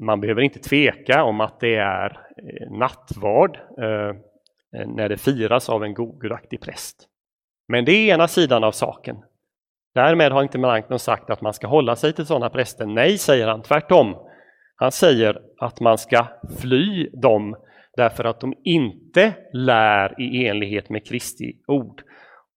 Man 0.06 0.20
behöver 0.20 0.42
inte 0.42 0.58
tveka 0.58 1.22
om 1.22 1.40
att 1.40 1.60
det 1.60 1.74
är 1.74 2.10
eh, 2.10 2.78
nattvard 2.78 3.56
eh, 3.56 4.16
när 4.86 5.08
det 5.08 5.16
firas 5.16 5.68
av 5.68 5.84
en 5.84 5.94
gudaktig 5.94 6.60
präst. 6.60 7.08
Men 7.68 7.84
det 7.84 7.92
är 7.92 8.14
ena 8.14 8.28
sidan 8.28 8.64
av 8.64 8.72
saken. 8.72 9.16
Därmed 9.94 10.32
har 10.32 10.42
inte 10.42 10.58
Melanchthon 10.58 10.98
sagt 10.98 11.30
att 11.30 11.40
man 11.40 11.54
ska 11.54 11.66
hålla 11.66 11.96
sig 11.96 12.12
till 12.12 12.26
sådana 12.26 12.50
präster. 12.50 12.86
Nej, 12.86 13.18
säger 13.18 13.46
han, 13.46 13.62
tvärtom. 13.62 14.16
Han 14.76 14.92
säger 14.92 15.40
att 15.58 15.80
man 15.80 15.98
ska 15.98 16.26
fly 16.60 17.08
dem 17.12 17.56
därför 17.96 18.24
att 18.24 18.40
de 18.40 18.54
inte 18.64 19.32
lär 19.52 20.20
i 20.20 20.46
enlighet 20.46 20.88
med 20.88 21.06
Kristi 21.06 21.52
ord. 21.66 22.02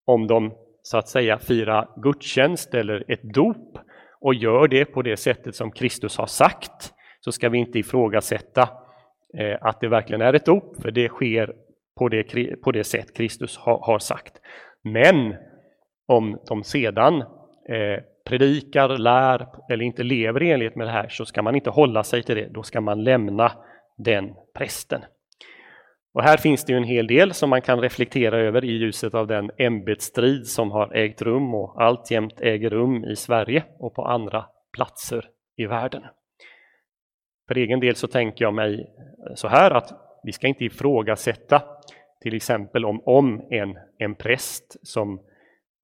Om 0.06 0.28
de 0.28 0.54
så 0.82 0.98
att 0.98 1.10
säga 1.10 1.38
firar 1.38 1.90
gudstjänst 1.96 2.74
eller 2.74 3.12
ett 3.12 3.24
dop 3.24 3.78
och 4.22 4.34
gör 4.34 4.68
det 4.68 4.86
på 4.86 5.02
det 5.02 5.18
sättet 5.18 5.56
som 5.56 5.72
Kristus 5.72 6.18
har 6.18 6.26
sagt 6.26 6.94
så 7.20 7.32
ska 7.32 7.50
vi 7.50 7.58
inte 7.58 7.80
ifrågasätta 7.80 8.70
eh, 9.38 9.58
att 9.62 9.80
det 9.82 9.88
verkligen 9.88 10.22
är 10.22 10.34
ett 10.34 10.46
dop, 10.46 10.82
för 10.82 10.92
det 10.92 11.10
sker 11.10 11.54
på 11.98 12.10
det, 12.10 12.24
på 12.64 12.72
det 12.72 12.84
sätt 12.84 13.14
Kristus 13.18 13.58
har, 13.58 13.80
har 13.80 14.00
sagt. 14.00 14.34
Men 14.84 15.36
om 16.08 16.40
de 16.48 16.64
sedan 16.64 17.22
eh, 17.70 18.04
predikar, 18.26 18.98
lär 18.98 19.48
eller 19.70 19.86
inte 19.86 20.04
lever 20.04 20.44
i 20.44 20.52
enlighet 20.52 20.76
med 20.76 20.88
det 20.88 20.92
här 20.92 21.08
så 21.10 21.26
ska 21.26 21.42
man 21.42 21.56
inte 21.56 21.70
hålla 21.70 22.04
sig 22.04 22.24
till 22.24 22.36
det, 22.36 22.48
då 22.54 22.64
ska 22.64 22.82
man 22.82 23.04
lämna 23.04 23.52
den 23.98 24.34
prästen. 24.58 25.02
Och 26.14 26.24
här 26.24 26.38
finns 26.38 26.66
det 26.66 26.74
ju 26.74 26.78
en 26.78 26.84
hel 26.84 27.08
del 27.08 27.34
som 27.34 27.50
man 27.50 27.62
kan 27.62 27.82
reflektera 27.82 28.38
över 28.38 28.66
i 28.66 28.72
ljuset 28.72 29.14
av 29.14 29.28
den 29.28 29.52
ämbetsstrid 29.58 30.48
som 30.48 30.72
har 30.72 30.96
ägt 30.96 31.22
rum 31.22 31.56
och 31.56 31.84
alltjämt 31.84 32.42
äger 32.42 32.70
rum 32.70 33.06
i 33.06 33.16
Sverige 33.16 33.64
och 33.80 33.96
på 33.96 34.06
andra 34.06 34.46
platser 34.74 35.26
i 35.58 35.66
världen. 35.66 36.04
För 37.48 37.56
egen 37.56 37.80
del 37.80 37.96
så 37.96 38.08
tänker 38.08 38.46
jag 38.46 38.54
mig 38.54 38.94
så 39.36 39.48
här 39.48 39.72
att 39.72 39.92
vi 40.24 40.32
ska 40.32 40.48
inte 40.48 40.66
ifrågasätta 40.66 41.64
till 42.22 42.36
exempel 42.36 42.86
om, 42.86 43.02
om 43.06 43.48
en, 43.50 43.78
en 43.98 44.16
präst 44.16 44.88
som 44.88 45.22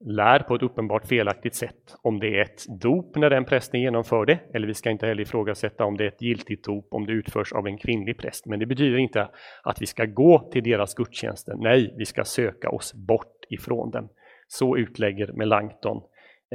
lär 0.06 0.40
på 0.40 0.56
ett 0.56 0.64
uppenbart 0.64 1.06
felaktigt 1.06 1.56
sätt 1.56 1.96
om 2.02 2.20
det 2.20 2.28
är 2.28 2.42
ett 2.42 2.82
dop 2.82 3.16
när 3.16 3.30
den 3.30 3.46
prästen 3.46 3.82
genomför 3.82 4.26
det, 4.26 4.40
eller 4.54 4.68
vi 4.68 4.74
ska 4.74 4.90
inte 4.90 5.08
heller 5.08 5.22
ifrågasätta 5.22 5.86
om 5.86 5.98
det 5.98 6.04
är 6.04 6.08
ett 6.08 6.22
giltigt 6.22 6.66
dop 6.66 6.88
om 6.92 7.06
det 7.06 7.14
utförs 7.14 7.54
av 7.54 7.68
en 7.68 7.78
kvinnlig 7.78 8.18
präst. 8.18 8.46
Men 8.46 8.60
det 8.60 8.66
betyder 8.66 8.98
inte 8.98 9.30
att 9.64 9.82
vi 9.82 9.86
ska 9.86 10.06
gå 10.06 10.50
till 10.52 10.64
deras 10.64 10.94
gudstjänster. 10.94 11.56
Nej, 11.58 11.96
vi 11.98 12.06
ska 12.06 12.24
söka 12.24 12.70
oss 12.70 12.94
bort 12.94 13.46
ifrån 13.50 13.92
dem. 13.92 14.10
Så 14.48 14.78
utlägger 14.78 15.32
Melanchthon 15.34 16.02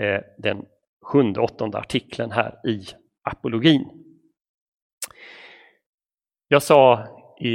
eh, 0.01 0.21
den 0.39 0.65
sjunde 1.13 1.41
åttonde 1.41 1.79
artikeln 1.79 2.31
här 2.31 2.55
i 2.69 2.81
apologin. 3.23 3.85
Jag 6.49 6.63
sa 6.63 7.07
i, 7.41 7.49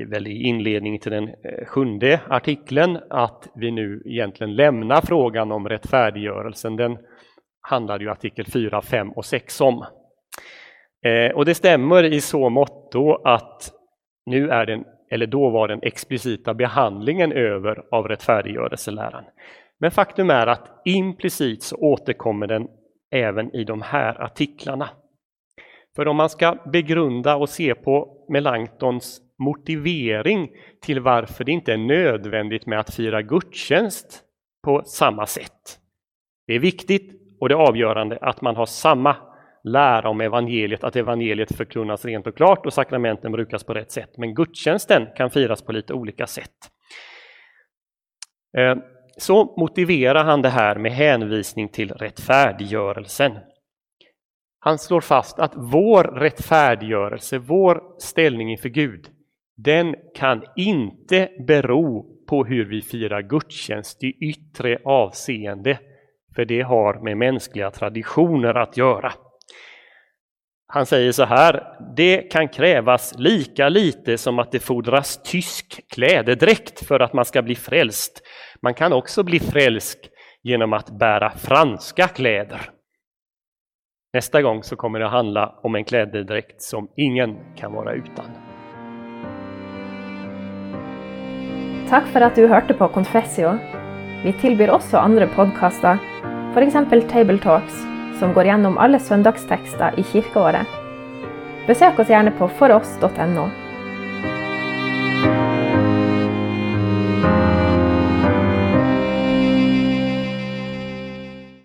i, 0.00 0.04
väl 0.04 0.26
i 0.26 0.42
inledningen 0.42 1.00
till 1.00 1.12
den 1.12 1.28
eh, 1.28 1.66
sjunde 1.66 2.20
artikeln 2.28 2.98
att 3.10 3.48
vi 3.54 3.70
nu 3.70 4.02
egentligen 4.06 4.54
lämnar 4.54 5.00
frågan 5.00 5.52
om 5.52 5.68
rättfärdiggörelsen. 5.68 6.76
Den 6.76 6.98
handlar 7.60 8.00
ju 8.00 8.10
artikel 8.10 8.46
4, 8.46 8.82
5 8.82 9.10
och 9.10 9.24
6 9.24 9.60
om. 9.60 9.84
Eh, 11.04 11.36
och 11.36 11.44
det 11.44 11.54
stämmer 11.54 12.04
i 12.04 12.20
så 12.20 12.50
måtto 12.50 13.14
att 13.24 13.72
nu 14.26 14.50
är 14.50 14.66
den, 14.66 14.84
eller 15.10 15.26
då 15.26 15.50
var 15.50 15.68
den 15.68 15.82
explicita 15.82 16.54
behandlingen 16.54 17.32
över 17.32 17.84
av 17.90 18.08
rättfärdiggörelseläran. 18.08 19.24
Men 19.78 19.90
faktum 19.90 20.30
är 20.30 20.46
att 20.46 20.82
implicit 20.84 21.62
så 21.62 21.76
återkommer 21.76 22.46
den 22.46 22.68
även 23.10 23.56
i 23.56 23.64
de 23.64 23.82
här 23.82 24.22
artiklarna. 24.22 24.88
För 25.96 26.08
om 26.08 26.16
man 26.16 26.28
ska 26.28 26.58
begrunda 26.72 27.36
och 27.36 27.48
se 27.48 27.74
på 27.74 28.15
Melanchtons 28.28 29.20
motivering 29.38 30.50
till 30.82 31.00
varför 31.00 31.44
det 31.44 31.52
inte 31.52 31.72
är 31.72 31.76
nödvändigt 31.76 32.66
med 32.66 32.80
att 32.80 32.94
fira 32.94 33.22
gudstjänst 33.22 34.22
på 34.64 34.82
samma 34.84 35.26
sätt. 35.26 35.78
Det 36.46 36.54
är 36.54 36.58
viktigt 36.58 37.12
och 37.40 37.48
det 37.48 37.54
är 37.54 37.68
avgörande 37.68 38.18
att 38.20 38.40
man 38.40 38.56
har 38.56 38.66
samma 38.66 39.16
lära 39.64 40.08
om 40.08 40.20
evangeliet, 40.20 40.84
att 40.84 40.96
evangeliet 40.96 41.56
förkunnas 41.56 42.04
rent 42.04 42.26
och 42.26 42.36
klart 42.36 42.66
och 42.66 42.72
sakramenten 42.72 43.32
brukas 43.32 43.64
på 43.64 43.74
rätt 43.74 43.90
sätt. 43.90 44.18
Men 44.18 44.34
gudstjänsten 44.34 45.06
kan 45.16 45.30
firas 45.30 45.62
på 45.62 45.72
lite 45.72 45.94
olika 45.94 46.26
sätt. 46.26 46.70
Eh, 48.58 48.76
så 49.16 49.54
motiverar 49.56 50.24
han 50.24 50.42
det 50.42 50.48
här 50.48 50.76
med 50.76 50.92
hänvisning 50.92 51.68
till 51.68 51.92
rättfärdiggörelsen. 51.92 53.32
Han 54.66 54.78
slår 54.78 55.00
fast 55.00 55.38
att 55.38 55.52
vår 55.54 56.04
rättfärdiggörelse, 56.04 57.38
vår 57.38 57.82
ställning 57.98 58.50
inför 58.50 58.68
Gud, 58.68 59.06
den 59.56 59.94
kan 60.14 60.44
inte 60.56 61.28
bero 61.46 62.06
på 62.28 62.44
hur 62.44 62.64
vi 62.64 62.82
firar 62.82 63.22
gudstjänst 63.22 64.04
i 64.04 64.06
yttre 64.06 64.78
avseende, 64.84 65.78
för 66.34 66.44
det 66.44 66.60
har 66.62 67.04
med 67.04 67.16
mänskliga 67.16 67.70
traditioner 67.70 68.54
att 68.54 68.76
göra. 68.76 69.12
Han 70.66 70.86
säger 70.86 71.12
så 71.12 71.24
här, 71.24 71.62
det 71.96 72.18
kan 72.18 72.48
krävas 72.48 73.14
lika 73.18 73.68
lite 73.68 74.18
som 74.18 74.38
att 74.38 74.52
det 74.52 74.60
fordras 74.60 75.22
tysk 75.22 75.80
klädedräkt 75.94 76.86
för 76.86 77.00
att 77.00 77.12
man 77.12 77.24
ska 77.24 77.42
bli 77.42 77.54
frälst. 77.54 78.22
Man 78.62 78.74
kan 78.74 78.92
också 78.92 79.22
bli 79.22 79.40
frälst 79.40 80.10
genom 80.42 80.72
att 80.72 80.98
bära 80.98 81.30
franska 81.30 82.08
kläder. 82.08 82.75
Nästa 84.16 84.42
gång 84.42 84.62
så 84.62 84.76
kommer 84.76 84.98
det 84.98 85.06
att 85.06 85.12
handla 85.12 85.54
om 85.62 85.74
en 85.74 85.84
klädedräkt 85.84 86.62
som 86.62 86.88
ingen 86.96 87.36
kan 87.56 87.72
vara 87.72 87.92
utan. 87.92 88.24
Tack 91.88 92.06
för 92.06 92.20
att 92.20 92.34
du 92.34 92.46
hörde 92.46 92.74
på 92.74 92.88
Confessio. 92.88 93.58
Vi 94.24 94.32
tillbyr 94.32 94.70
också 94.70 94.96
andra 94.96 95.26
podcaster, 95.26 95.98
för 96.54 96.62
exempel 96.62 97.02
Table 97.02 97.38
Talks, 97.38 97.74
som 98.18 98.32
går 98.32 98.44
igenom 98.44 98.78
alla 98.78 98.98
söndagstexter 98.98 99.94
i 99.96 100.02
kyrkoåret. 100.02 100.66
Besök 101.66 101.98
oss 101.98 102.08
gärna 102.08 102.30
på 102.30 102.48
foross.no. 102.48 103.65